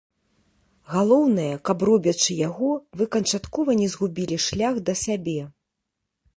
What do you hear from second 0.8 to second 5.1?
Галоўнае, каб робячы яго, вы канчаткова не згубілі шлях да